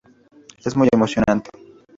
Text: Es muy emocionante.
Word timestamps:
Es 0.65 0.75
muy 0.75 0.87
emocionante. 0.91 1.51